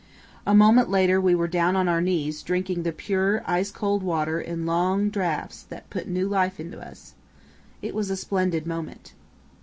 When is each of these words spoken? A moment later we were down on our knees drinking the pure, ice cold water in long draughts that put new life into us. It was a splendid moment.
A 0.47 0.55
moment 0.55 0.89
later 0.89 1.21
we 1.21 1.35
were 1.35 1.47
down 1.47 1.75
on 1.75 1.87
our 1.87 2.01
knees 2.01 2.41
drinking 2.41 2.81
the 2.81 2.91
pure, 2.91 3.43
ice 3.45 3.69
cold 3.69 4.01
water 4.01 4.41
in 4.41 4.65
long 4.65 5.11
draughts 5.11 5.61
that 5.61 5.91
put 5.91 6.07
new 6.07 6.27
life 6.27 6.59
into 6.59 6.79
us. 6.79 7.13
It 7.83 7.93
was 7.93 8.09
a 8.09 8.17
splendid 8.17 8.65
moment. 8.65 9.13